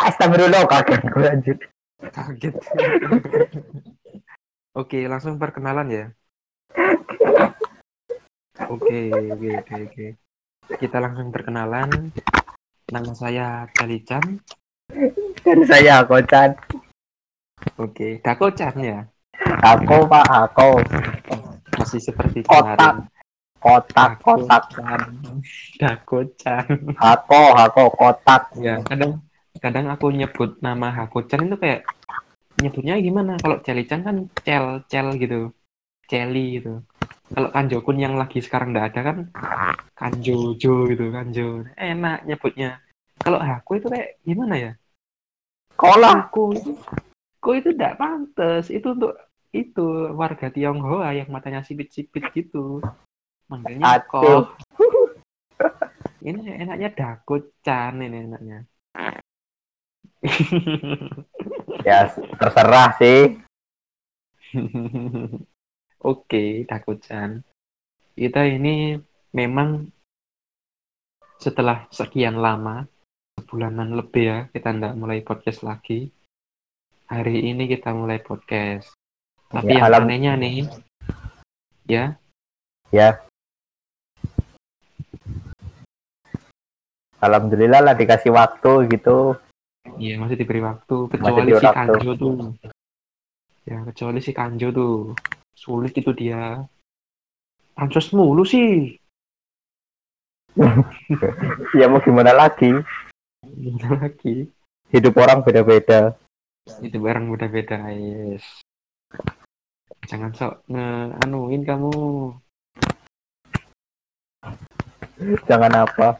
Astagfirullah 0.00 0.64
kaget 0.64 1.00
gue 1.12 1.26
anjir. 1.28 1.56
Kaget. 2.00 2.54
Oke, 4.72 5.04
langsung 5.04 5.36
perkenalan 5.36 5.88
ya. 5.92 6.06
Oke, 8.70 9.12
oke, 9.12 9.48
oke, 9.60 9.74
oke. 9.84 10.06
Kita 10.80 10.96
langsung 11.04 11.28
perkenalan. 11.28 12.14
Nama 12.88 13.12
saya 13.12 13.46
Chan. 14.08 14.24
Dan 15.44 15.58
saya 15.68 16.02
Kocan. 16.08 16.56
Oke, 17.76 18.24
Chan 18.56 18.74
ya. 18.80 19.04
Aku 19.60 20.08
Pak 20.08 20.26
aku. 20.26 20.80
Masih 21.76 22.00
seperti 22.00 22.40
Kotak. 22.48 22.76
kemarin. 22.78 22.96
Kotak 23.60 24.10
kotak. 24.24 24.64
Chan. 26.40 26.64
Aku 26.96 27.42
aku 27.52 27.84
kotak. 27.92 28.48
Ya, 28.56 28.80
kadang 28.80 29.20
kadang 29.58 29.90
aku 29.90 30.14
nyebut 30.14 30.62
nama 30.62 30.94
Chan 31.02 31.42
itu 31.42 31.58
kayak 31.58 31.82
nyebutnya 32.62 33.02
gimana? 33.02 33.34
Kalau 33.42 33.58
Chan 33.64 34.06
kan 34.06 34.30
cel 34.46 34.86
cel 34.86 35.18
gitu. 35.18 35.50
Celi 36.10 36.58
gitu. 36.58 36.82
Kalau 37.30 37.54
Kanjokun 37.54 38.02
yang 38.02 38.18
lagi 38.18 38.42
sekarang 38.42 38.74
nggak 38.74 38.86
ada 38.90 39.00
kan 39.06 39.18
Kanjojo 39.94 40.90
gitu, 40.90 41.14
Kanjo. 41.14 41.62
Enak 41.78 42.26
nyebutnya. 42.26 42.82
Kalau 43.22 43.38
aku 43.38 43.78
itu 43.78 43.86
kayak 43.86 44.18
gimana 44.26 44.54
ya? 44.58 44.72
Kolah. 45.78 46.26
Aku 46.26 46.50
itu 46.50 46.74
aku 47.38 47.50
itu 47.62 47.70
tidak 47.70 47.94
pantas. 48.02 48.74
Itu 48.74 48.98
untuk 48.98 49.14
itu 49.54 50.10
warga 50.18 50.50
Tionghoa 50.50 51.14
yang 51.14 51.30
matanya 51.30 51.62
sipit-sipit 51.62 52.26
gitu. 52.34 52.82
Manggilnya 53.46 54.02
kok. 54.10 54.58
Ini 56.20 56.66
enaknya 56.66 56.90
Dako-chan 56.90 58.02
ini 58.02 58.26
enaknya. 58.26 58.58
Ya 61.88 62.12
terserah 62.36 62.92
sih. 63.00 63.40
Oke, 66.10 66.64
Dako-chan. 66.68 67.40
Kita 68.12 68.44
ini 68.44 69.00
memang 69.32 69.88
setelah 71.40 71.88
sekian 71.88 72.36
lama, 72.36 72.84
sebulanan 73.40 73.96
lebih 73.96 74.24
ya, 74.28 74.38
kita 74.52 74.76
nggak 74.76 74.96
mulai 74.96 75.24
podcast 75.24 75.64
lagi. 75.64 76.12
Hari 77.08 77.48
ini 77.52 77.64
kita 77.64 77.96
mulai 77.96 78.20
podcast. 78.20 78.92
Tapi 79.48 79.72
Ya, 79.72 79.82
yang 79.82 79.86
alam- 79.88 80.04
anehnya 80.06 80.32
nih, 80.36 80.68
ya, 81.88 82.04
Ya. 82.90 83.22
Alhamdulillah 87.20 87.80
lah 87.84 87.94
dikasih 87.94 88.32
waktu 88.32 88.90
gitu. 88.90 89.36
Iya 90.00 90.16
masih 90.16 90.36
diberi 90.36 90.60
waktu 90.64 90.96
kecuali 91.12 91.52
diberi 91.52 91.60
si 91.60 91.66
waktu. 91.68 91.76
Kanjo 91.76 92.12
tuh. 92.16 92.32
Ya 93.68 93.78
kecuali 93.84 94.18
si 94.24 94.32
Kanjo 94.32 94.68
tuh 94.72 94.94
sulit 95.52 95.92
itu 95.96 96.12
dia. 96.16 96.64
Pansos 97.76 98.12
mulu 98.16 98.44
sih. 98.44 98.96
Ya 101.78 101.86
mau 101.86 102.02
gimana 102.02 102.34
lagi? 102.34 102.74
Gimana 103.44 104.08
lagi? 104.08 104.50
Hidup 104.90 105.14
orang 105.22 105.46
beda-beda. 105.46 106.18
Itu 106.82 106.98
barang 106.98 107.30
beda-beda 107.30 107.88
yes. 107.94 108.42
Jangan 110.10 110.34
sok 110.34 110.66
nge-anuin 110.66 111.62
kamu. 111.62 111.94
Jangan 115.46 115.72
apa. 115.86 116.18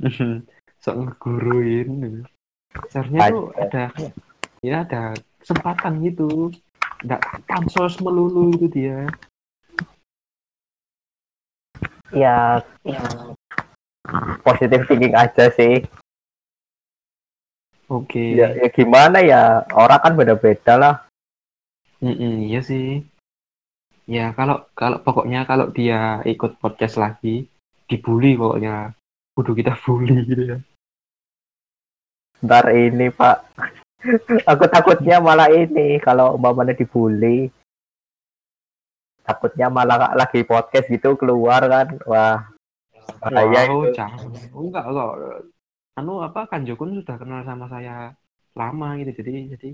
sok 0.82 0.96
ngeguruin. 0.96 2.24
Seharusnya 2.88 3.20
tuh 3.32 3.50
Ada. 3.56 3.84
ya 4.60 4.76
ada 4.84 5.02
kesempatan 5.40 5.92
gitu. 6.04 6.52
Nggak 7.04 7.22
pansos 7.46 8.00
melulu 8.02 8.52
itu 8.54 8.66
dia. 8.68 9.06
Ya 12.12 12.64
positif 14.42 14.88
thinking 14.88 15.12
aja 15.12 15.52
sih. 15.52 15.84
Oke. 17.88 18.36
Ya, 18.36 18.52
ya 18.52 18.68
gimana 18.68 19.24
ya? 19.24 19.64
Orang 19.72 20.00
kan 20.04 20.12
beda-beda 20.12 20.76
lah. 20.76 20.94
Mm-mm, 22.04 22.44
iya 22.44 22.60
sih. 22.60 23.02
Ya 24.08 24.32
kalau 24.36 24.68
kalau 24.76 25.00
pokoknya 25.00 25.44
kalau 25.48 25.72
dia 25.72 26.20
ikut 26.24 26.60
podcast 26.60 27.00
lagi 27.00 27.48
dibully 27.88 28.36
pokoknya. 28.36 28.92
Kudu 29.32 29.52
kita 29.56 29.72
bully 29.84 30.24
gitu 30.28 30.42
ya. 30.56 30.58
Ntar 32.44 32.70
ini 32.70 33.10
Pak. 33.10 33.38
Aku 34.46 34.64
takutnya 34.70 35.18
malah 35.18 35.50
ini 35.50 35.98
kalau 35.98 36.38
umpamanya 36.38 36.70
dibully. 36.72 37.50
Takutnya 39.26 39.66
malah 39.68 40.14
lagi 40.14 40.46
podcast 40.46 40.86
gitu 40.86 41.18
keluar 41.18 41.66
kan. 41.66 41.98
Wah. 42.06 42.46
Bahaya 43.18 43.66
Wow, 43.68 43.88
itu. 43.90 43.96
jangan. 43.98 44.30
Enggak 44.54 44.84
kok. 44.86 45.12
Anu 45.98 46.22
apa 46.22 46.46
Kanjokun 46.46 47.02
sudah 47.02 47.16
kenal 47.18 47.42
sama 47.42 47.66
saya 47.66 48.14
lama 48.54 48.94
gitu. 49.02 49.18
Jadi 49.18 49.32
jadi 49.58 49.68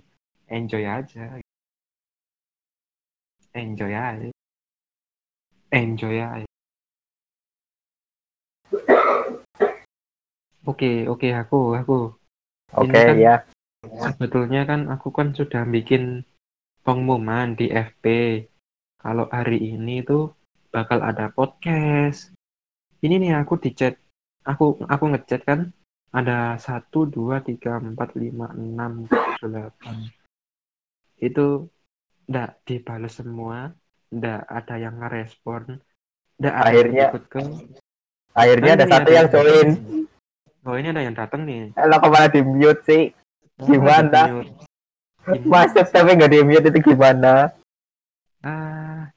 enjoy 0.49 0.85
aja. 0.89 1.25
Enjoy 3.53 3.93
aja. 3.93 4.31
Enjoy 5.69 6.17
aja. 6.17 6.49
Oke, 10.65 11.05
oke 11.05 11.29
aku 11.37 11.77
aku 11.77 11.99
Oke 12.75 12.91
Ini 12.91 13.07
kan- 13.07 13.19
ya. 13.21 13.37
Sebetulnya 13.85 14.65
kan 14.65 14.89
aku 14.89 15.13
kan 15.13 15.37
sudah 15.37 15.63
bikin 15.69 16.25
pengumuman 16.83 17.53
di 17.53 17.69
FP 17.69 18.05
kalau 18.97 19.29
hari 19.29 19.61
ini 19.61 20.01
tuh 20.01 20.33
bakal 20.73 21.05
ada 21.05 21.29
podcast. 21.29 22.33
Ini 23.05 23.21
nih 23.21 23.37
aku 23.37 23.61
di 23.61 23.77
chat, 23.77 24.01
aku 24.43 24.81
aku 24.89 25.05
ngechat 25.13 25.45
kan 25.45 25.69
ada 26.11 26.57
satu 26.57 27.05
dua 27.05 27.45
tiga 27.45 27.77
empat 27.77 28.17
lima 28.17 28.49
enam 28.57 29.05
delapan 29.39 30.09
itu 31.21 31.69
ndak 32.25 32.65
dibales 32.65 33.21
semua, 33.21 33.69
ndak 34.09 34.49
ada 34.49 34.75
yang 34.81 34.97
ngerespon, 34.97 35.77
ndak 36.41 36.55
ada 36.57 36.65
Akhirnya- 36.73 37.11
ikut 37.13 37.25
ke. 37.29 37.41
Akhirnya 38.35 38.73
ada 38.75 38.85
Kan 38.85 38.89
ini 38.89 38.97
satu 38.97 39.11
yang 39.13 39.29
join. 39.31 39.69
Oh 40.65 40.81
ini 40.81 40.89
ada 40.89 41.05
yang 41.05 41.13
datang 41.13 41.45
nih. 41.45 41.77
Lo 41.77 41.97
ke 42.01 42.09
mana 42.09 42.33
di 42.33 42.41
mute 42.41 42.81
sih? 42.89 43.13
Gimana? 43.61 44.49
Gimana? 45.29 45.45
Masuk 45.45 45.87
tapi 45.93 46.17
nggak 46.17 46.33
di 46.33 46.41
mute 46.41 46.69
itu 46.73 46.81
gimana? 46.93 47.53
Ah, 48.41 49.13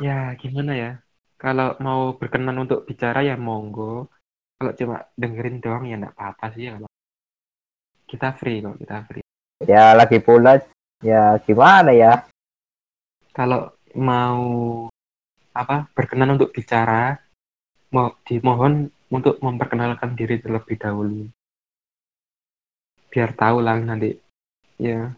ya 0.00 0.32
gimana 0.40 0.72
ya? 0.72 0.90
Kalau 1.36 1.76
mau 1.84 2.16
berkenan 2.16 2.56
untuk 2.56 2.88
bicara 2.88 3.20
ya 3.20 3.36
monggo. 3.36 4.08
Kalau 4.56 4.72
cuma 4.74 5.06
dengerin 5.14 5.60
doang 5.60 5.84
ya 5.84 6.00
nggak 6.00 6.16
apa-apa 6.16 6.56
sih 6.56 6.72
ya. 6.72 6.80
Kita 8.08 8.32
free 8.32 8.64
kok, 8.64 8.80
kita 8.80 9.04
free. 9.04 9.24
Ya 9.68 9.92
lagi 9.92 10.24
pula 10.24 10.56
ya 11.04 11.36
gimana 11.44 11.92
ya? 11.92 12.24
Kalau 13.36 13.76
mau 13.92 14.88
apa 15.52 15.84
berkenan 15.92 16.40
untuk 16.40 16.50
bicara, 16.50 17.20
mau 17.92 18.16
dimohon 18.24 18.88
untuk 19.08 19.40
memperkenalkan 19.40 20.14
diri 20.14 20.40
terlebih 20.40 20.76
dahulu. 20.76 21.28
Biar 23.08 23.32
tahu 23.32 23.64
lah 23.64 23.80
nanti. 23.80 24.16
Ya. 24.76 25.16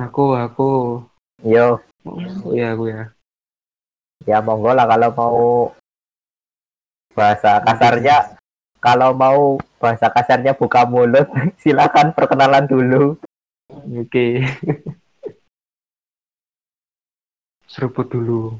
Aku, 0.00 0.32
aku. 0.36 1.04
Yo, 1.44 1.80
Oh, 2.00 2.16
ya, 2.56 2.72
aku 2.72 2.88
ya. 2.88 3.12
ya 4.24 4.40
monggo 4.40 4.72
lah 4.72 4.88
kalau 4.88 5.12
mau 5.12 5.44
bahasa 7.12 7.60
kasarnya 7.60 8.36
kalau 8.80 9.12
mau 9.12 9.60
bahasa 9.76 10.08
kasarnya 10.08 10.56
buka 10.56 10.88
mulut 10.88 11.28
silakan 11.60 12.16
perkenalan 12.16 12.64
dulu 12.64 13.20
Oke. 13.70 14.42
Seruput 17.70 18.10
dulu. 18.10 18.58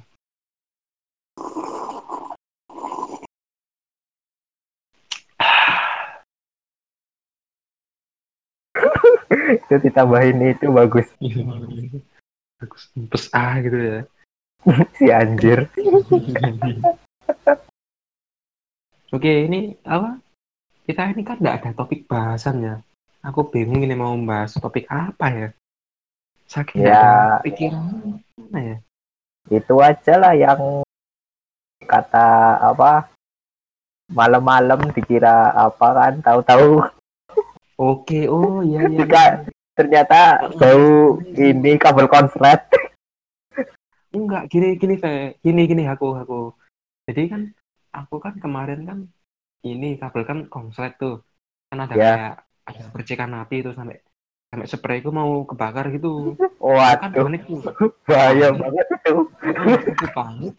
Itu 9.71 9.87
ditambahin 9.87 10.51
itu 10.51 10.67
bagus 10.75 11.07
Bagus. 12.59 12.83
Pes 13.09 13.31
ah 13.31 13.55
gitu 13.63 13.79
ya. 13.79 13.99
si 14.99 15.07
anjir 15.09 15.71
Oke, 19.11 19.27
ini 19.47 19.75
apa? 19.83 20.19
Kita 20.87 21.11
ini 21.11 21.23
kan 21.23 21.39
nggak 21.39 21.57
ada 21.63 21.71
topik 21.75 22.07
bahasan 22.07 22.63
ya. 22.63 22.75
Aku 23.23 23.47
bingung 23.47 23.83
ini 23.83 23.95
mau 23.95 24.15
membahas 24.15 24.55
topik 24.55 24.87
apa 24.87 25.27
ya. 25.31 25.49
Saking 26.47 26.83
nggak 26.87 26.95
Ya. 26.95 27.43
pikiran 27.43 27.85
mana 28.39 28.59
ya. 28.61 28.77
itu 29.51 29.75
aja 29.81 30.15
lah 30.15 30.35
yang 30.37 30.85
kata 31.83 32.27
apa 32.61 33.09
malam-malam 34.07 34.93
dikira 34.93 35.51
apa 35.51 35.87
kan 35.91 36.15
tahu-tahu 36.23 36.85
Oke, 37.81 38.29
oh 38.29 38.61
iya 38.61 38.85
iya. 38.85 39.49
Ternyata 39.81 40.21
bau 40.61 41.17
ini 41.33 41.81
kabel 41.81 42.05
konslet 42.05 42.61
Enggak, 44.11 44.51
gini 44.51 44.75
gini 44.75 44.99
Fe. 44.99 45.39
Gini 45.39 45.71
gini 45.71 45.87
aku 45.87 46.19
aku. 46.19 46.41
Jadi 47.07 47.31
kan 47.31 47.43
aku 47.95 48.19
kan 48.19 48.35
kemarin 48.43 48.83
kan 48.83 48.99
ini 49.63 49.95
kabel 49.97 50.27
kan 50.27 50.39
konslet 50.51 50.99
tuh. 50.99 51.23
Kan 51.71 51.87
ada 51.87 51.95
Ya. 51.95 52.11
kayak 52.19 52.35
ada 52.67 52.83
percikan 52.91 53.31
api 53.39 53.63
itu 53.63 53.71
sampai 53.71 54.03
sampai 54.51 54.67
sprayku 54.67 55.15
mau 55.15 55.47
kebakar 55.47 55.95
gitu. 55.95 56.35
Kan 56.35 56.51
waduh 56.59 57.31
tuh. 57.39 57.63
bahaya 58.03 58.51
banget 58.51 58.87
itu 58.99 59.15
Aku 59.95 60.07
panik. 60.11 60.55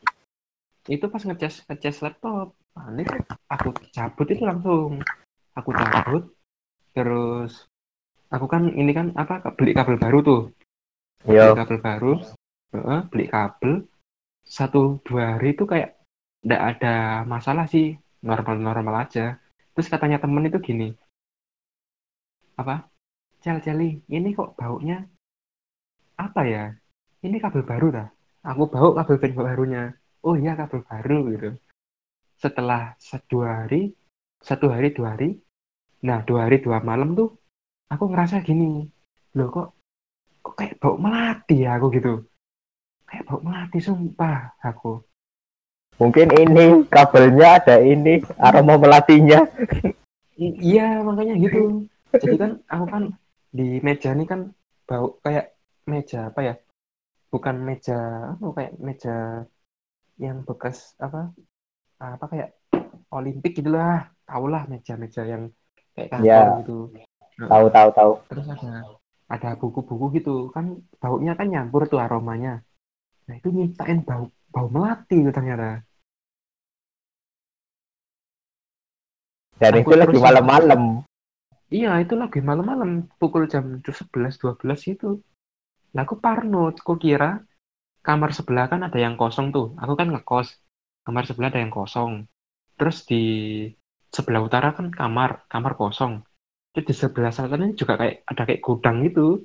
Itu 0.88 1.06
pas 1.12 1.24
ngecas 1.28 1.68
ngecas 1.68 1.98
laptop. 2.08 2.56
Panik. 2.72 3.12
Aku 3.52 3.76
cabut 3.92 4.28
itu 4.32 4.48
langsung. 4.48 5.04
Aku 5.60 5.76
cabut. 5.76 6.24
Terus 6.96 7.68
aku 8.36 8.46
kan 8.54 8.64
ini 8.82 8.92
kan 8.98 9.08
apa 9.22 9.34
beli 9.58 9.72
kabel 9.78 9.98
baru 10.04 10.18
tuh. 10.30 10.42
beli 11.26 11.36
yo 11.38 11.48
kabel 11.58 11.78
baru 11.88 12.12
Heeh, 12.74 13.00
beli 13.12 13.26
kabel. 13.34 13.72
Satu 14.58 14.82
dua 15.08 15.24
hari 15.38 15.48
itu 15.56 15.64
kayak 15.72 15.90
nggak 16.46 16.64
ada 16.72 16.94
masalah 17.34 17.66
sih 17.74 17.86
normal-normal 18.30 18.96
aja. 19.04 19.26
Terus 19.74 19.88
katanya 19.94 20.18
temen 20.24 20.48
itu 20.50 20.60
gini 20.68 20.88
apa 22.62 22.76
Cel 23.44 23.58
Celi 23.66 23.90
ini 24.18 24.30
kok 24.38 24.50
baunya 24.60 24.98
apa 26.26 26.42
ya? 26.54 26.66
Ini 27.26 27.38
kabel 27.44 27.64
baru 27.72 27.88
dah 27.98 28.08
aku 28.50 28.64
bau 28.74 28.90
kabel 28.98 29.18
fan 29.22 29.34
barunya. 29.38 29.84
Oh 30.28 30.36
iya 30.42 30.54
kabel 30.60 30.82
baru 30.90 31.18
gitu. 31.34 31.50
Setelah 32.44 32.84
se- 33.08 33.24
dua 33.32 33.50
hari 33.66 33.82
satu 34.48 34.68
hari 34.76 34.88
dua 34.98 35.08
hari 35.16 35.30
nah 36.08 36.20
dua 36.28 36.40
hari 36.50 36.58
dua 36.66 36.78
malam 36.90 37.10
tuh 37.20 37.30
aku 37.92 38.04
ngerasa 38.08 38.40
gini 38.40 38.88
loh 39.36 39.48
kok 39.52 39.68
kok 40.42 40.54
kayak 40.58 40.80
bau 40.80 40.96
melati 40.96 41.68
ya 41.68 41.76
aku 41.78 41.88
gitu? 41.94 42.14
Kayak 43.06 43.24
bau 43.28 43.40
melati 43.44 43.80
sumpah 43.84 44.56
aku. 44.64 45.04
Mungkin 46.00 46.34
ini 46.34 46.88
kabelnya 46.90 47.62
ada 47.62 47.78
ini 47.84 48.24
aroma 48.42 48.80
melatinya. 48.80 49.46
I- 50.40 50.58
iya 50.58 51.04
makanya 51.06 51.38
gitu. 51.38 51.86
Jadi 52.18 52.36
kan 52.40 52.52
aku 52.66 52.86
kan 52.90 53.04
di 53.52 53.78
meja 53.84 54.10
ini 54.16 54.26
kan 54.26 54.50
bau 54.90 55.20
kayak 55.22 55.54
meja 55.86 56.32
apa 56.32 56.42
ya? 56.42 56.54
Bukan 57.30 57.56
meja 57.62 58.00
apa 58.34 58.46
kayak 58.58 58.74
meja 58.82 59.46
yang 60.18 60.42
bekas 60.48 60.98
apa? 60.98 61.30
Apa 62.02 62.26
kayak 62.26 62.50
olimpik 63.14 63.62
gitulah 63.62 64.10
tahulah 64.26 64.66
meja-meja 64.66 65.22
yang 65.28 65.52
kayak 65.94 66.10
kantor 66.10 66.26
Ya. 66.26 66.58
gitu 66.64 66.78
tahu 67.48 67.66
tahu 67.72 67.90
tahu. 67.96 68.12
Terus 68.30 68.46
ada 68.52 68.72
ada 69.32 69.50
buku-buku 69.56 70.06
gitu. 70.20 70.36
Kan 70.52 70.84
baunya 71.00 71.34
kan 71.40 71.48
nyampur 71.48 71.88
tuh 71.88 72.04
aromanya. 72.04 72.62
Nah 73.30 73.36
itu 73.40 73.50
nyiptain 73.50 74.04
bau 74.04 74.28
bau 74.52 74.68
melati 74.68 75.24
itu 75.24 75.32
ternyata. 75.32 75.82
Dan 79.62 79.72
Aku 79.78 79.94
itu 79.94 79.96
lagi 79.96 80.18
malam-malam. 80.18 80.82
Iya 81.72 82.02
itu 82.02 82.14
lagi 82.18 82.42
malam-malam. 82.42 83.08
Pukul 83.22 83.48
jam 83.48 83.80
11 83.80 84.42
12 84.42 84.94
itu. 84.94 85.22
Lah 85.94 86.04
aku 86.04 86.18
parno. 86.18 86.74
Aku 86.74 86.98
kira 86.98 87.46
kamar 88.02 88.34
sebelah 88.34 88.66
kan 88.68 88.82
ada 88.82 88.98
yang 88.98 89.16
kosong 89.16 89.54
tuh? 89.54 89.78
Aku 89.78 89.94
kan 89.94 90.10
ngekos. 90.10 90.58
Kamar 91.06 91.24
sebelah 91.30 91.54
ada 91.54 91.62
yang 91.62 91.72
kosong. 91.72 92.26
Terus 92.76 93.06
di 93.06 93.24
sebelah 94.12 94.42
utara 94.44 94.74
kan 94.76 94.92
kamar 94.92 95.46
kamar 95.48 95.78
kosong 95.80 96.26
terus 96.72 96.88
di 96.88 96.94
sebelah 96.96 97.32
selatan 97.36 97.76
juga 97.76 98.00
kayak 98.00 98.24
ada 98.28 98.42
kayak 98.48 98.64
gudang 98.64 99.04
gitu. 99.04 99.44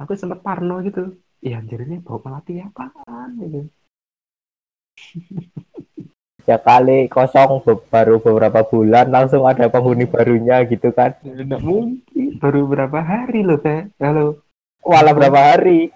Aku 0.00 0.16
sempat 0.16 0.40
parno 0.40 0.80
gitu. 0.82 1.16
Iya 1.44 1.60
anjir 1.60 1.84
ini 1.84 2.00
bau 2.00 2.18
melati 2.24 2.56
apaan 2.56 3.36
gitu 3.36 3.68
ya 6.48 6.60
kali 6.60 7.08
kosong 7.08 7.64
baru 7.88 8.20
beberapa 8.20 8.64
bulan 8.68 9.08
langsung 9.08 9.48
ada 9.48 9.68
penghuni 9.68 10.04
barunya 10.04 10.64
gitu 10.68 10.92
kan. 10.92 11.16
Nggak 11.24 11.60
mungkin. 11.64 12.36
Baru 12.40 12.68
berapa 12.68 13.00
hari 13.00 13.40
loh 13.44 13.60
teh 13.60 13.88
halo? 14.00 14.44
Walau 14.84 15.16
berapa 15.16 15.40
hari? 15.40 15.88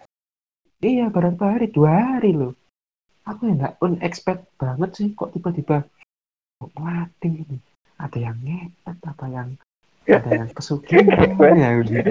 Iya 0.80 1.12
berapa 1.12 1.56
hari? 1.56 1.68
Dua 1.68 1.92
hari 1.92 2.32
loh. 2.32 2.56
Aku 3.28 3.44
ya 3.44 3.54
nggak 3.60 3.76
unexpected 3.84 4.48
banget 4.56 4.90
sih 4.96 5.08
kok 5.12 5.36
tiba-tiba 5.36 5.84
kok 6.56 6.72
melati 6.72 7.28
ini. 7.44 7.58
Ada 8.00 8.18
yang 8.30 8.38
ngepet 8.40 8.98
apa 9.04 9.26
yang 9.28 9.48
ada 10.08 10.30
yang 10.32 10.50
pesugihan 10.52 11.04
ya 11.62 11.70
gitu. 11.84 12.10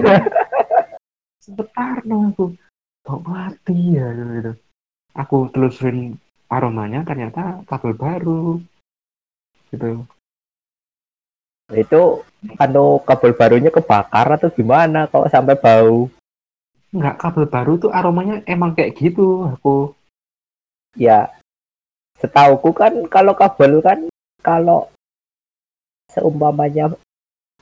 Sempet 1.42 1.68
parno 1.74 2.30
aku 2.30 2.54
kok 3.02 3.20
melati 3.26 3.78
ya 3.98 4.06
gitu. 4.14 4.52
Aku 5.18 5.50
telusurin 5.50 6.14
aromanya 6.46 7.02
ternyata 7.02 7.64
kabel 7.66 7.92
baru 7.98 8.62
gitu. 9.74 10.06
Itu 11.74 12.24
anu 12.56 13.02
kabel 13.04 13.32
barunya 13.36 13.70
kebakar 13.74 14.38
atau 14.38 14.48
gimana? 14.52 15.10
Kok 15.10 15.28
sampai 15.28 15.58
bau? 15.58 16.08
Nggak 16.94 17.18
kabel 17.20 17.44
baru 17.50 17.72
tuh 17.76 17.90
aromanya 17.92 18.40
emang 18.48 18.72
kayak 18.72 18.96
gitu 18.96 19.44
aku. 19.52 19.92
Ya 20.96 21.28
setauku 22.18 22.74
kan 22.74 23.06
kalau 23.06 23.34
kabel 23.36 23.78
kan 23.84 24.08
kalau 24.40 24.88
seumpamanya 26.08 26.96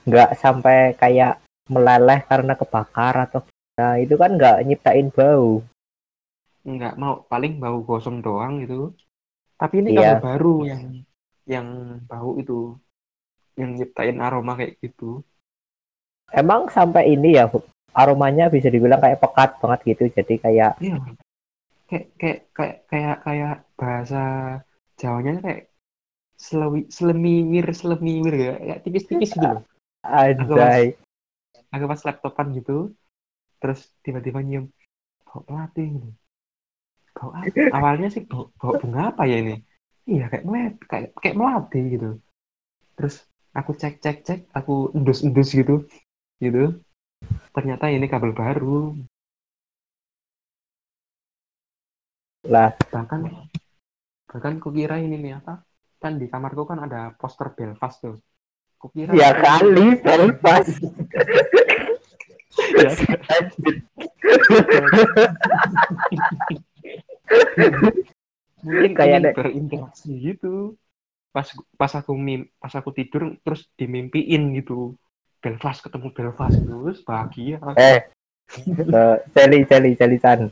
nggak 0.07 0.39
sampai 0.39 0.95
kayak 0.95 1.43
meleleh 1.67 2.23
karena 2.23 2.55
kebakar 2.55 3.27
atau 3.27 3.43
nah 3.77 3.99
itu 3.99 4.15
kan 4.17 4.33
nggak 4.33 4.63
nyiptain 4.65 5.11
bau. 5.13 5.61
Nggak 6.65 6.95
mau 6.97 7.21
paling 7.27 7.59
bau 7.59 7.83
gosong 7.83 8.23
doang 8.23 8.63
gitu. 8.63 8.95
Tapi 9.59 9.83
ini 9.83 9.99
Iya. 9.99 10.17
kabel 10.17 10.23
baru 10.23 10.55
yang 10.65 10.83
yang 11.45 11.67
bau 12.07 12.39
itu 12.39 12.73
yang 13.59 13.75
nyiptain 13.75 14.17
aroma 14.23 14.57
kayak 14.57 14.79
gitu. 14.81 15.21
Emang 16.33 16.71
sampai 16.71 17.13
ini 17.13 17.37
ya 17.37 17.51
aromanya 17.93 18.49
bisa 18.49 18.67
dibilang 18.71 18.99
kayak 18.99 19.21
pekat 19.21 19.49
banget 19.61 19.79
gitu 19.93 20.03
jadi 20.15 20.33
kayak 20.41 20.71
iya. 20.81 20.97
Kayak 21.87 22.05
kayak 22.19 22.39
kayak 22.51 22.77
kayak 22.91 23.17
kayak 23.23 23.55
bahasa 23.79 24.23
Jawanya 24.97 25.39
kayak 25.45 25.69
selewi 26.41 26.89
selemimir 26.89 27.69
selemimir 27.69 28.33
ya 28.33 28.53
kayak 28.57 28.79
tipis-tipis 28.81 29.37
gitu. 29.37 29.45
Loh 29.45 29.61
anjay. 30.07 30.95
aku 31.73 31.85
pas 31.85 32.01
laptopan 32.07 32.55
gitu 32.55 32.95
terus 33.59 33.91
tiba-tiba 34.05 34.39
nyium 34.39 34.71
bau 35.27 35.43
melati 35.49 35.83
gitu 35.91 36.09
bau 37.17 37.33
apa? 37.33 37.73
awalnya 37.73 38.07
sih 38.13 38.23
bau, 38.29 38.53
bau 38.61 38.77
bunga 38.77 39.09
apa 39.09 39.25
ya 39.25 39.41
ini? 39.41 39.57
Iya 40.05 40.29
kayak 40.29 40.45
melet 40.45 40.75
kayak 40.85 41.09
kayak 41.17 41.35
melati 41.35 41.81
gitu. 41.97 42.09
Terus 42.93 43.25
aku 43.57 43.73
cek 43.73 43.97
cek 43.99 44.17
cek 44.21 44.39
aku 44.53 44.93
endus 44.93 45.25
endus 45.25 45.49
gitu 45.51 45.89
gitu. 46.37 46.77
Ternyata 47.51 47.89
ini 47.89 48.05
kabel 48.05 48.31
baru. 48.37 48.93
Lah. 52.47 52.71
Bahkan 52.93 53.19
bahkan 54.29 54.55
kukira 54.61 55.01
ini 55.01 55.17
nih 55.17 55.41
apa? 55.41 55.65
Kan 55.97 56.21
di 56.21 56.29
kamarku 56.29 56.69
kan 56.69 56.85
ada 56.85 57.17
poster 57.17 57.49
Belfast 57.57 57.97
tuh 58.05 58.15
kukira 58.77 59.11
ya 59.13 59.29
kali 59.35 59.97
Belfast 59.99 60.77
Ya, 62.73 62.89
mungkin 68.65 68.91
Kayak 68.97 69.17
ada- 69.21 69.33
berinteraksi 69.37 70.09
gitu. 70.17 70.73
Pas 71.29 71.45
pas 71.77 71.91
aku 71.93 72.17
mim 72.17 72.49
pas 72.57 72.73
aku 72.73 72.89
tidur 72.91 73.37
terus 73.45 73.69
dimimpiin 73.77 74.57
gitu. 74.57 74.97
Belfast 75.37 75.85
ketemu 75.85 76.09
Belfast 76.11 76.57
terus 76.57 76.97
bahagia. 77.05 77.61
Eh 77.77 78.09
eh, 78.89 79.15
Celi 79.37 79.69
Celi 79.69 79.91
Celi 79.93 80.17
Chan. 80.17 80.49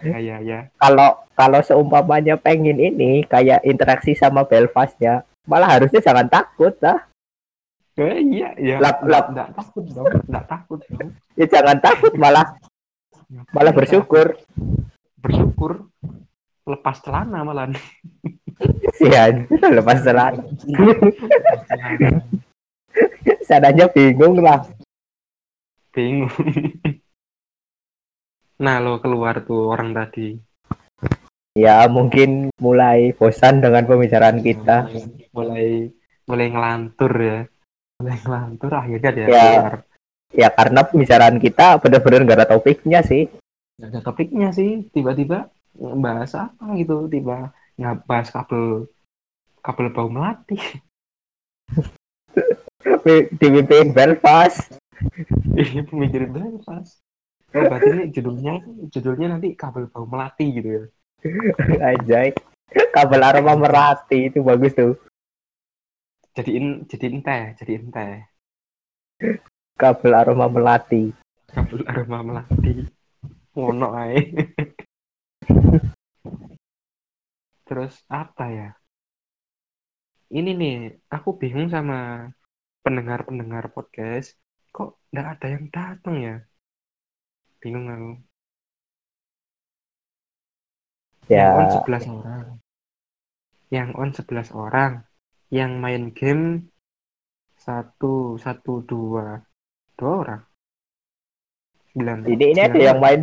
Ya 0.00 0.18
ya 0.22 0.36
ya. 0.38 0.70
Kalau 0.78 1.18
kalau 1.34 1.60
seumpamanya 1.66 2.38
pengen 2.38 2.78
ini 2.78 3.26
kayak 3.26 3.66
interaksi 3.66 4.14
sama 4.14 4.46
Belfast 4.46 4.94
ya 5.02 5.26
malah 5.50 5.66
harusnya 5.66 5.98
jangan 5.98 6.30
takut 6.30 6.76
lah 6.78 7.09
Eh, 8.00 8.24
iya 8.32 8.48
iya. 8.56 8.76
Lap- 8.80 9.04
lap. 9.04 9.28
nggak 9.36 9.50
takut 9.52 9.84
dong 9.92 10.08
nggak 10.24 10.46
takut 10.48 10.80
dong. 10.88 11.12
Ya 11.36 11.44
jangan 11.44 11.76
takut 11.84 12.12
malah 12.16 12.56
malah 13.52 13.72
bersyukur. 13.76 14.40
bersyukur. 15.20 15.92
Lepas 16.64 17.04
celana 17.04 17.44
malah. 17.44 17.68
Ya 19.04 19.28
lepas 19.52 20.00
celana. 20.00 20.40
Sananya 23.44 23.92
bingung 23.92 24.40
lah. 24.40 24.64
Bingung. 25.92 26.32
Nah 28.64 28.80
lo 28.80 28.96
keluar 29.04 29.44
tuh 29.44 29.68
orang 29.68 29.92
tadi. 29.92 30.40
Ya 31.52 31.84
mungkin 31.92 32.48
mulai 32.56 33.12
bosan 33.12 33.60
dengan 33.60 33.84
pembicaraan 33.84 34.40
kita. 34.40 34.88
Mulai 35.36 35.92
mulai 36.24 36.46
ngelantur 36.48 37.12
ya 37.20 37.38
mulai 38.00 38.16
ngelantur 38.16 38.72
akhirnya 38.72 39.10
dia 39.12 39.26
Ya. 39.28 39.44
keluar 39.44 39.74
Ya 40.30 40.48
karena 40.48 40.86
pembicaraan 40.86 41.36
kita 41.36 41.82
bener-bener 41.82 42.22
nggak 42.22 42.38
ada 42.38 42.48
topiknya 42.48 43.02
sih. 43.02 43.26
nggak 43.76 43.90
ada 43.92 44.00
topiknya 44.00 44.48
sih 44.50 44.86
tiba-tiba 44.88 45.50
bahas 45.98 46.32
apa 46.32 46.74
gitu 46.74 47.06
tiba 47.06 47.50
nggak 47.76 48.06
bahas 48.06 48.28
kabel 48.30 48.86
kabel 49.60 49.86
bau 49.90 50.08
melati 50.08 50.56
Dipimpin 53.30 53.92
Belfast. 53.92 54.76
Iya, 55.56 55.82
pemikirin 55.84 56.30
Belfast 56.30 57.00
oh 57.50 57.66
berarti 57.66 57.88
ini 57.90 58.04
judulnya 58.14 58.52
judulnya 58.88 59.26
nanti 59.34 59.58
kabel 59.58 59.90
bau 59.90 60.06
melati 60.06 60.54
gitu 60.54 60.68
ya 60.70 60.82
Anjay. 61.82 62.30
Kabel 62.94 63.20
aroma 63.20 63.58
merati 63.58 64.30
itu 64.30 64.40
bagus 64.40 64.70
tuh. 64.72 64.94
Jadiin 66.40 66.88
jadiin 66.88 67.20
teh 67.20 67.52
jadiin 67.60 67.92
teh. 67.92 68.24
Kabel 69.76 70.16
aroma 70.16 70.48
melati. 70.48 71.12
kabel 71.52 71.84
aroma 71.84 72.24
melati. 72.24 72.88
Ngono 73.52 73.92
ae. 73.92 74.24
Terus 77.68 78.00
apa 78.08 78.44
ya? 78.48 78.72
Ini 80.32 80.56
nih 80.56 81.04
aku 81.12 81.36
bingung 81.36 81.68
sama 81.68 82.32
pendengar-pendengar 82.80 83.68
podcast 83.76 84.40
kok 84.72 84.96
nggak 85.12 85.28
ada 85.36 85.46
yang 85.52 85.64
datang 85.68 86.16
ya? 86.24 86.36
Bingung 87.60 87.92
aku. 87.92 88.10
Yang 91.28 91.52
on 91.52 91.68
Ya, 91.68 91.84
11 91.84 92.08
orang. 92.08 92.46
Yang 93.68 93.88
on 93.92 94.10
11 94.16 94.56
orang 94.56 95.09
yang 95.50 95.82
main 95.82 96.14
game 96.14 96.70
satu 97.58 98.38
satu 98.40 98.80
dua 98.86 99.42
dua 99.98 100.12
orang 100.24 100.42
sembilan 101.90 102.18
ini 102.30 102.44
ini 102.54 102.60
ada 102.62 102.78
yang 102.78 103.02
main. 103.02 103.20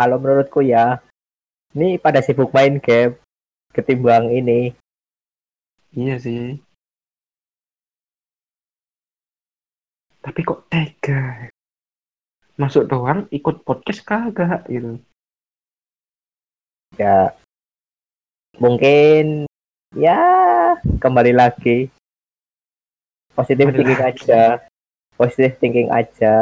Kalau 0.00 0.16
menurutku 0.16 0.64
ya, 0.64 0.96
ini 1.76 2.00
pada 2.00 2.24
sibuk 2.24 2.56
main 2.56 2.80
game 2.80 3.20
ketimbang 3.76 4.32
ini. 4.32 4.72
Iya 5.92 6.16
sih. 6.16 6.56
Tapi 10.24 10.40
kok 10.40 10.64
tega? 10.72 11.52
Masuk 12.56 12.88
doang 12.88 13.28
ikut 13.28 13.60
podcast 13.64 14.00
kagak 14.04 14.64
gitu. 14.72 15.00
Ya, 16.96 17.36
mungkin 18.56 19.49
ya 19.94 20.18
kembali 21.02 21.34
lagi 21.34 21.90
positif 23.40 23.72
thinking 23.72 24.02
aja. 24.02 24.60
Positif 25.16 25.48
thinking 25.56 25.88
aja. 25.88 26.36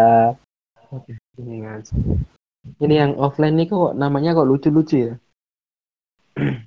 Ini 1.38 1.62
aja. 1.62 1.94
Ini 2.82 2.94
yang 2.94 3.12
offline 3.16 3.54
nih 3.54 3.70
kok 3.70 3.94
namanya 3.94 4.34
kok 4.34 4.48
lucu-lucu 4.48 4.96
ya. 4.98 5.14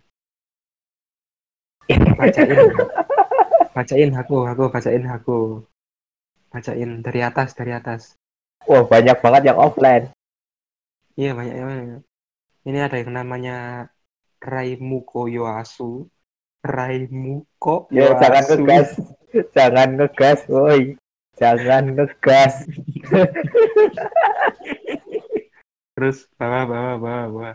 Bacain. 2.20 2.72
Bacain 3.76 4.12
aku, 4.16 4.48
aku 4.48 4.64
bacain 4.72 5.06
aku. 5.08 5.68
Bacain 6.52 6.92
dari 7.04 7.20
atas, 7.20 7.56
dari 7.56 7.72
atas. 7.76 8.16
Wah, 8.68 8.88
banyak 8.88 9.20
banget 9.20 9.52
yang 9.52 9.60
offline. 9.60 10.08
Iya 11.20 11.36
banyak 11.36 11.56
banyak. 11.60 12.02
Ini 12.64 12.80
ada 12.88 12.96
yang 12.96 13.12
namanya 13.12 13.92
Raimuko 14.40 15.28
Yoasu. 15.28 16.08
Raimuko 16.62 17.89
Ya, 17.89 18.13
jangan 18.18 18.44
ngegas. 18.46 18.89
Jangan 19.56 19.89
ngegas, 19.98 20.39
woi. 20.46 20.94
Jangan 21.36 21.84
ngegas. 21.98 22.53
Terus 25.96 26.18
bawah 26.38 26.63
bawah 26.65 26.96
bawah 26.98 27.25
bawah. 27.30 27.53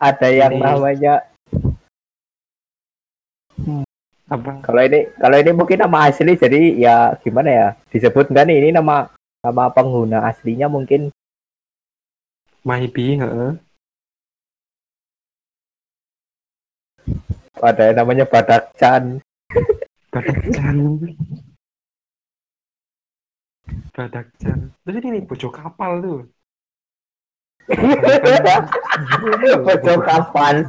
Ada 0.00 0.28
yang 0.32 0.52
Ini- 0.56 0.64
namanya 0.64 1.14
Apa? 4.30 4.62
kalau 4.62 4.80
ini 4.80 5.10
kalau 5.18 5.36
ini 5.36 5.50
mungkin 5.50 5.78
nama 5.82 6.06
asli 6.06 6.38
jadi 6.38 6.60
ya 6.78 7.18
gimana 7.18 7.50
ya 7.50 7.68
disebut 7.90 8.30
nih 8.30 8.62
ini 8.62 8.68
nama 8.70 9.10
nama 9.42 9.64
pengguna 9.74 10.22
aslinya 10.24 10.70
mungkin 10.70 11.10
Maybe, 12.62 13.16
heeh. 13.16 13.56
Ada 17.60 17.82
yang 17.92 17.96
namanya 18.04 18.24
Badak 18.24 18.72
Chan 18.76 19.20
Badakcan. 20.10 20.98
Badakcan. 23.94 24.58
Terus 24.82 24.96
ini 24.98 25.08
nih 25.14 25.22
bojok 25.22 25.52
kapal 25.54 26.02
tuh. 26.02 26.20
Bojok 29.62 30.00
kapal 30.02 30.66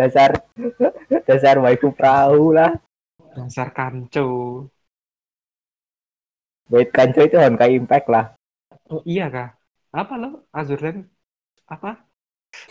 dasar 0.00 0.32
dasar 1.28 1.60
waifu 1.60 1.92
perahu 1.92 2.56
lah 2.56 2.72
Dasar 3.36 3.70
kanco. 3.76 4.64
Wait 6.72 6.88
kanco 6.88 7.20
itu 7.28 7.36
Honkai 7.36 7.76
Impact 7.76 8.08
lah 8.08 8.32
Oh 8.88 9.04
iya 9.04 9.28
kah? 9.28 9.54
Apa 9.92 10.16
lo? 10.16 10.48
Azurlen? 10.50 11.04
Apa? 11.68 12.00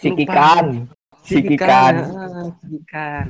Sikikan 0.02 0.90
Sikikan 1.26 1.94
Sikikan. 2.64 3.26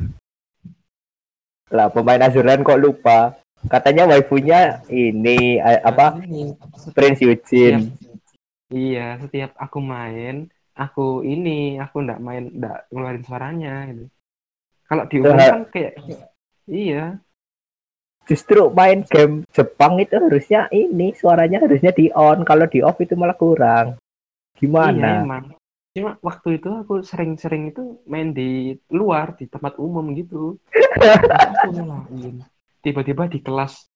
lah 1.69 1.87
pemain 1.93 2.21
Azuran 2.25 2.65
kok 2.65 2.81
lupa. 2.81 3.37
Katanya 3.69 4.07
waifunya 4.07 4.81
ini 4.89 5.59
eh, 5.59 5.81
apa? 5.83 6.17
Ini. 6.23 6.55
Prince 6.95 7.21
Eugene. 7.21 7.93
Iya, 8.69 9.17
setiap 9.21 9.57
aku 9.57 9.81
main, 9.81 10.47
aku 10.77 11.25
ini, 11.25 11.75
aku 11.81 12.05
ndak 12.05 12.21
main, 12.21 12.53
ndak 12.53 12.87
ngeluarin 12.93 13.25
suaranya 13.25 13.73
gitu. 13.89 14.05
Kalau 14.85 15.03
diumumkan 15.09 15.65
kayak, 15.69 15.93
iya, 16.69 17.17
justru 18.29 18.69
main 18.69 19.01
game 19.09 19.41
Jepang 19.49 19.97
itu 19.97 20.13
harusnya 20.21 20.69
ini 20.69 21.17
suaranya 21.17 21.65
harusnya 21.65 21.89
di 21.89 22.13
on 22.13 22.45
kalau 22.45 22.69
di 22.69 22.85
off 22.85 23.01
itu 23.01 23.17
malah 23.17 23.33
kurang. 23.33 23.97
Iya 23.97 24.61
gimana 24.61 25.09
emang. 25.25 25.45
Cuma 25.97 26.15
waktu 26.21 26.61
itu 26.61 26.69
aku 26.69 27.01
sering-sering 27.01 27.73
itu 27.73 27.97
main 28.05 28.29
di 28.31 28.77
luar, 28.93 29.33
di 29.35 29.49
tempat 29.49 29.75
umum 29.81 30.05
gitu. 30.13 30.59
Aku 31.01 31.73
nyalain. 31.73 32.45
Tiba-tiba 32.85 33.27
di 33.27 33.39
kelas, 33.41 33.89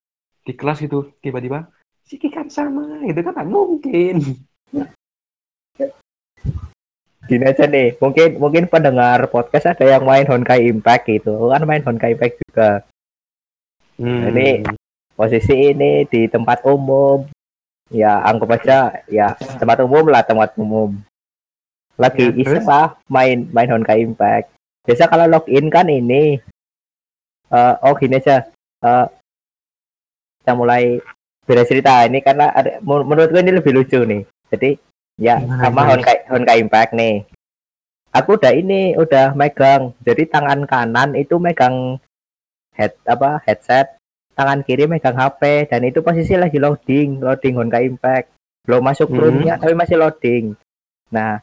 di 0.44 0.54
kelas 0.58 0.84
itu, 0.84 1.14
tiba-tiba, 1.22 1.70
Siki 2.04 2.28
kan 2.28 2.52
sama, 2.52 3.00
gitu 3.08 3.24
kan 3.24 3.32
nggak 3.32 3.50
mungkin. 3.50 4.16
gini 7.24 7.48
aja 7.48 7.64
nih 7.72 7.96
mungkin 8.04 8.36
mungkin 8.36 8.68
pendengar 8.68 9.32
podcast 9.32 9.72
ada 9.72 9.96
yang 9.96 10.04
main 10.04 10.28
Honkai 10.28 10.68
Impact 10.68 11.08
gitu 11.08 11.48
kan 11.56 11.64
main 11.64 11.80
Honkai 11.80 12.20
Impact 12.20 12.36
juga 12.44 12.84
Hmm. 13.96 14.28
Ini- 14.34 14.66
posisi 15.16 15.72
ini 15.72 16.04
di 16.10 16.26
tempat 16.28 16.66
umum 16.66 17.30
ya 17.94 18.26
anggap 18.26 18.50
aja 18.60 18.78
ya 19.08 19.38
tempat 19.38 19.86
umum 19.86 20.10
lah 20.10 20.26
tempat 20.26 20.58
umum 20.58 20.98
lagi 21.94 22.34
Ya, 22.34 22.38
iseng 22.42 22.66
lah 22.66 22.98
main 23.08 23.46
main 23.54 23.70
Honkai 23.70 24.02
Impact. 24.02 24.50
Biasa 24.84 25.08
kalau 25.08 25.26
login 25.30 25.70
kan 25.70 25.88
ini 25.88 26.42
eh 27.54 27.74
oh 27.86 27.94
gini 27.94 28.18
aja 28.18 28.44
eh 28.84 29.06
kita 30.42 30.54
mulai 30.58 31.00
beda 31.46 31.64
cerita. 31.64 32.04
Ini 32.04 32.20
karena 32.20 32.52
ada, 32.52 32.82
men- 32.84 33.06
menurutku 33.08 33.38
ini 33.40 33.52
lebih 33.56 33.72
lucu 33.72 34.02
nih. 34.04 34.24
Jadi 34.52 34.70
ya 35.22 35.40
Gimana, 35.40 35.62
sama? 35.70 35.82
Honkai 35.88 36.18
Honkai 36.28 36.58
Impact 36.60 36.92
nih. 36.98 37.16
Aku 38.14 38.38
udah 38.38 38.54
ini 38.54 38.94
udah 38.94 39.34
megang. 39.34 39.94
Jadi 40.06 40.30
tangan 40.30 40.66
kanan 40.70 41.18
itu 41.18 41.38
megang 41.38 41.98
head 42.74 42.94
apa 43.06 43.42
headset. 43.46 43.98
Tangan 44.34 44.66
kiri 44.66 44.90
megang 44.90 45.14
HP 45.14 45.70
dan 45.70 45.86
itu 45.86 46.02
posisi 46.02 46.34
lagi 46.34 46.58
loading 46.58 47.22
loading 47.22 47.54
Honkai 47.58 47.86
Impact. 47.86 48.28
Belum 48.66 48.82
masuk 48.82 49.14
Hmm. 49.14 49.20
roomnya 49.22 49.54
tapi 49.58 49.78
masih 49.78 49.98
loading. 50.02 50.58
Nah 51.14 51.38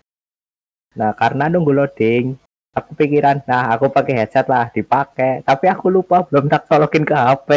nah 0.98 1.14
karena 1.14 1.46
nunggu 1.46 1.70
loading 1.70 2.34
aku 2.74 2.94
pikiran 2.98 3.42
nah 3.46 3.74
aku 3.74 3.90
pakai 3.90 4.24
headset 4.24 4.46
lah 4.46 4.70
dipakai. 4.70 5.42
Tapi 5.42 5.66
aku 5.66 5.90
lupa 5.90 6.22
belum 6.26 6.46
tak 6.46 6.70
login 6.78 7.02
ke 7.02 7.14
HP 7.14 7.50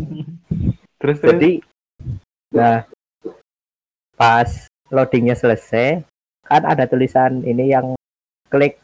Terus, 1.00 1.18
terus, 1.18 1.34
jadi 1.34 1.52
nah 2.52 2.86
pas 4.14 4.68
loadingnya 4.92 5.34
selesai 5.34 6.04
kan 6.44 6.62
ada 6.68 6.84
tulisan 6.84 7.42
ini 7.42 7.72
yang 7.72 7.96
klik 8.52 8.78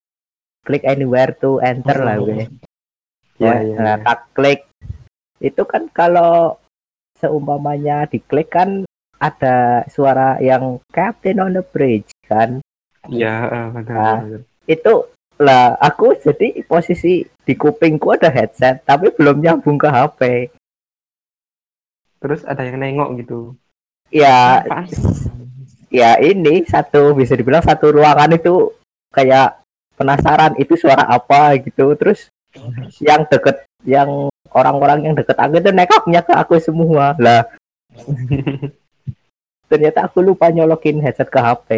klik 0.65 0.83
anywhere 0.89 1.37
to 1.37 1.61
enter 1.61 2.01
lah 2.01 2.17
Oh. 2.19 2.27
gue 2.27 2.49
ya, 3.39 3.55
ya, 3.63 3.77
nah, 3.79 3.97
ya. 3.97 4.03
tak 4.03 4.21
klik. 4.35 4.61
Itu 5.39 5.63
kan 5.63 5.87
kalau 5.95 6.59
seumpamanya 7.23 8.11
diklik 8.11 8.51
kan 8.51 8.83
ada 9.23 9.87
suara 9.87 10.43
yang 10.43 10.83
Captain 10.91 11.39
on 11.39 11.55
the 11.55 11.63
Bridge 11.63 12.11
kan 12.27 12.59
Ya, 13.09 13.35
eh, 13.49 13.67
benar, 13.73 13.97
Ah. 13.97 14.17
benar. 14.21 14.41
itu 14.69 14.95
lah 15.39 15.79
aku 15.79 16.19
jadi 16.19 16.61
posisi 16.67 17.23
di 17.25 17.55
kupingku 17.55 18.11
ada 18.11 18.29
headset 18.29 18.83
tapi 18.83 19.15
belum 19.15 19.39
nyambung 19.39 19.79
ke 19.79 19.87
HP 19.87 20.21
terus 22.19 22.43
ada 22.43 22.67
yang 22.67 22.83
nengok 22.83 23.23
gitu 23.23 23.55
ya 24.11 24.67
sih? 24.91 25.31
ya 25.95 26.19
ini 26.19 26.67
satu 26.67 27.15
bisa 27.15 27.39
dibilang 27.39 27.63
satu 27.63 27.95
ruangan 27.95 28.35
itu 28.35 28.75
kayak 29.15 29.63
penasaran 29.95 30.59
itu 30.59 30.75
suara 30.75 31.07
apa 31.07 31.55
gitu 31.63 31.95
terus 31.95 32.27
yang 32.99 33.23
deket 33.31 33.63
yang 33.87 34.27
orang-orang 34.51 35.07
yang 35.07 35.15
deket 35.15 35.39
aku 35.39 35.63
itu 35.63 35.71
nekoknya 35.71 36.21
ke 36.27 36.35
aku 36.35 36.59
semua 36.59 37.15
lah 37.17 37.47
ternyata 39.71 40.11
aku 40.11 40.19
lupa 40.21 40.51
nyolokin 40.51 40.99
headset 40.99 41.31
ke 41.31 41.39
HP 41.39 41.69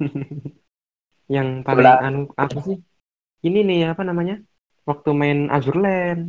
yang 1.34 1.48
paling 1.66 1.88
Bola. 1.90 2.06
anu 2.06 2.20
apa 2.38 2.58
sih? 2.66 2.78
Ini 3.46 3.58
nih 3.68 3.80
apa 3.92 4.02
namanya? 4.06 4.40
Waktu 4.86 5.10
main 5.12 5.38
Azure 5.50 5.80
Land. 5.82 6.22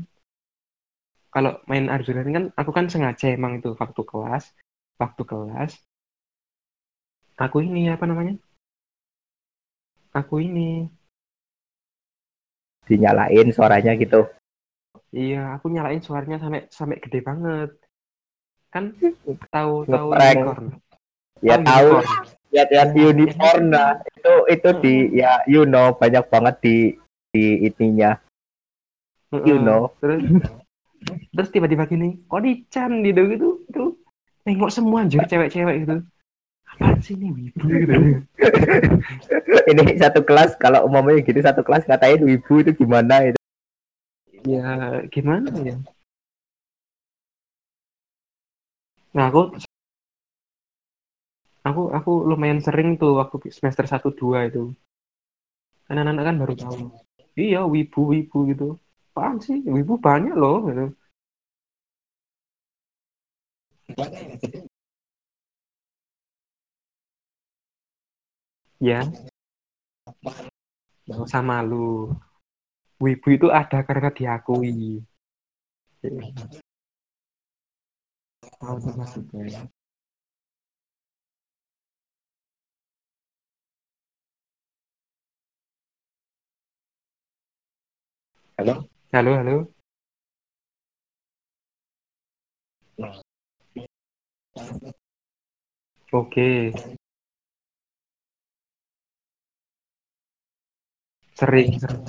Kalau 1.33 1.61
main 1.69 1.85
Azure 1.93 2.17
Land 2.17 2.31
kan 2.33 2.45
aku 2.57 2.71
kan 2.73 2.85
sengaja 2.89 3.29
emang 3.37 3.61
itu 3.61 3.69
waktu 3.77 4.01
kelas 4.01 4.45
waktu 4.97 5.21
kelas. 5.23 5.71
Aku 7.37 7.61
ini 7.61 7.93
apa 7.93 8.05
namanya? 8.09 8.33
Aku 10.17 10.41
ini. 10.41 10.89
Dinyalain 12.89 13.47
suaranya 13.53 13.93
gitu. 13.99 14.25
Iya 15.13 15.55
aku 15.55 15.65
nyalain 15.69 16.01
suaranya 16.01 16.37
sampai 16.41 16.61
sampai 16.71 16.97
gede 17.03 17.19
banget. 17.21 17.69
Kan 18.73 18.97
tahu 19.53 19.85
tahu 19.85 20.07
Ngeprank. 20.11 20.37
unicorn. 20.37 20.65
Ya 21.45 21.55
Tahu 21.55 21.63
tahu. 21.67 21.89
unicorn? 21.93 22.36
Lihat-lihat 22.57 22.89
unicorn 22.97 23.69
nah 23.69 24.01
itu 24.01 24.33
itu 24.49 24.69
di 24.81 24.95
ya 25.13 25.45
you 25.45 25.61
know 25.69 25.93
banyak 25.93 26.25
banget 26.33 26.55
di 26.65 26.77
di 27.29 27.69
ininya. 27.69 28.17
You 29.29 29.61
Heeh. 29.61 29.61
know. 29.61 29.93
Terus 30.01 30.25
terus 31.37 31.49
tiba-tiba 31.53 31.85
gini 31.85 32.17
kok 32.25 32.41
Chan 32.73 32.91
gitu 33.05 33.21
gitu 33.29 33.49
itu? 33.69 33.85
Nengok 34.49 34.71
semua 34.73 35.05
anjir 35.05 35.21
cewek-cewek 35.29 35.85
gitu. 35.85 36.01
Apaan 36.67 36.97
sih 37.03 37.13
ini 37.15 37.29
wibu? 37.31 37.63
Gitu 37.67 37.95
ini 39.71 39.83
satu 39.99 40.23
kelas 40.23 40.55
kalau 40.59 40.87
umumnya 40.87 41.19
gitu 41.23 41.39
satu 41.39 41.61
kelas 41.63 41.85
ngatain 41.85 42.23
wibu 42.23 42.63
itu 42.63 42.71
gimana 42.75 43.31
itu. 43.31 43.39
Ya 44.47 45.03
gimana 45.11 45.51
ya? 45.61 45.75
Nah 49.11 49.27
aku 49.31 49.57
aku 51.69 51.81
aku 51.97 52.11
lumayan 52.29 52.59
sering 52.65 52.89
tuh 53.01 53.11
waktu 53.19 53.35
semester 53.51 53.85
1 53.87 54.09
2 54.19 54.49
itu. 54.49 54.63
Kan 55.87 55.97
anak-anak 56.01 56.23
kan 56.27 56.35
baru 56.41 56.53
tahu. 56.63 56.77
Iya 57.37 57.61
wibu 57.73 58.01
wibu 58.11 58.37
gitu. 58.51 58.67
Apaan 59.13 59.37
sih? 59.45 59.57
Wibu 59.65 59.93
banyak 59.97 60.35
loh 60.35 60.57
gitu. 60.69 60.85
Ya. 68.77 68.99
Gak 71.07 71.19
usah 71.23 71.41
malu 71.41 72.11
wibu 72.99 73.27
itu 73.31 73.47
ada 73.49 73.79
karena 73.87 74.09
diakui. 74.11 75.01
Tahu 78.59 78.75
tuh 78.83 78.93
maksudnya. 78.97 79.69
Halo? 88.57 88.89
Halo 89.11 89.31
halo. 89.37 89.55
Oke. 96.11 96.73
Sering 101.37 101.77
sering. 101.79 102.03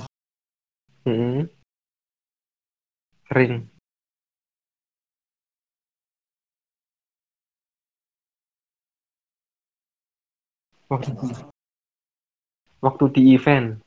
Mm-mm. 1.05 1.45
sering. 3.29 3.69
Waktu 10.89 11.13
waktu 12.81 13.05
di 13.13 13.21
event 13.37 13.77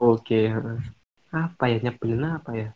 oke 0.00 0.38
apa 1.36 1.64
ya 1.68 1.76
nyebelin 1.84 2.24
apa 2.24 2.50
ya? 2.56 2.68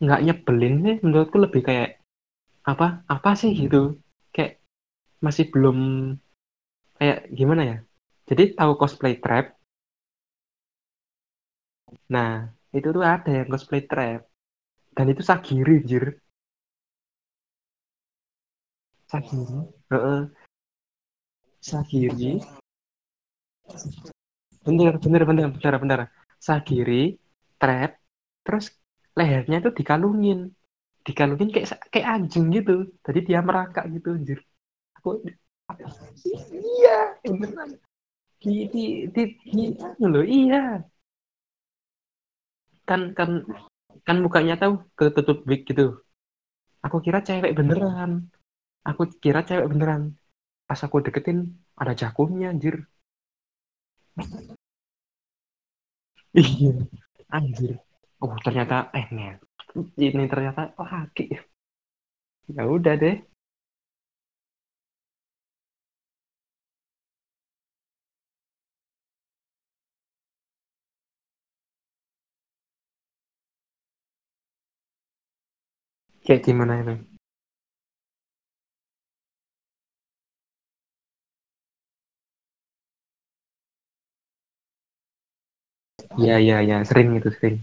Nggak 0.00 0.22
nyebelin 0.24 0.74
sih 0.84 0.96
menurutku 1.04 1.36
lebih 1.44 1.62
kayak 1.68 1.90
apa 2.64 3.04
apa 3.14 3.30
sih 3.40 3.52
gitu? 3.52 4.00
Kayak 4.34 4.64
masih 5.24 5.44
belum 5.52 5.78
kayak 6.96 7.18
gimana 7.38 7.62
ya? 7.70 7.76
Jadi 8.28 8.56
tahu 8.56 8.72
cosplay 8.80 9.20
trap? 9.20 9.52
Nah 12.14 12.48
itu 12.72 12.88
tuh 12.96 13.04
ada 13.04 13.28
yang 13.28 13.48
cosplay 13.52 13.84
trap. 13.84 14.20
Dan 14.96 15.06
itu 15.12 15.22
Sagiri 15.26 15.84
anjir. 15.84 16.04
Sagiri 19.10 19.58
heeh. 19.92 20.22
Sagiri 21.68 22.32
bener 24.64 24.96
bener 24.96 25.22
bener 25.28 25.48
bener 25.52 25.74
bener 25.82 26.00
Sagiri 26.40 27.16
trap 27.56 27.96
terus 28.44 28.68
lehernya 29.16 29.64
tuh 29.64 29.72
dikalungin. 29.72 30.52
Dikalungin 31.04 31.48
kayak 31.52 31.80
kayak 31.88 32.08
anjing 32.20 32.52
gitu. 32.52 32.92
Jadi 33.00 33.20
dia 33.28 33.40
merangkak 33.40 33.88
gitu 33.88 34.12
anjir. 34.12 34.38
Aku 35.00 35.24
iya 36.52 37.16
beneran 37.24 37.80
di 38.44 38.68
di 38.68 38.84
di, 39.08 39.22
di 39.40 39.62
anu 39.80 40.06
loh 40.12 40.24
iya. 40.24 40.84
Kan 42.84 43.16
kan 43.16 43.48
kan 44.04 44.16
mukanya 44.20 44.60
tahu 44.60 44.84
ketutup 44.98 45.48
wig 45.48 45.64
gitu. 45.64 46.04
Aku 46.84 47.00
kira 47.00 47.24
cewek 47.24 47.56
beneran. 47.56 48.28
Aku 48.84 49.08
kira 49.24 49.40
cewek 49.48 49.72
beneran. 49.72 50.12
Pas 50.68 50.80
aku 50.84 51.00
deketin 51.00 51.56
ada 51.80 51.96
jakumnya 51.96 52.52
anjir 52.52 52.84
iya. 56.40 56.70
Anjir. 57.36 57.72
Oh 58.22 58.34
ternyata 58.44 58.76
eh 58.98 59.06
net 59.16 59.38
ini 60.06 60.24
ternyata 60.32 60.62
laki. 60.78 61.24
Ya 62.56 62.64
udah 62.74 62.94
deh. 63.02 63.14
Kayak 76.24 76.42
gimana 76.46 76.72
itu 76.82 76.94
Iya 86.20 86.34
iya 86.44 86.56
iya 86.66 86.76
sering 86.88 87.08
itu 87.18 87.28
sering 87.36 87.56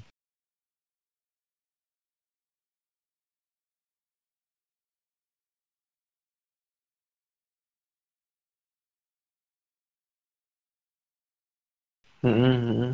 Mm-mm, 12.24 12.54
mm-mm. 12.68 12.91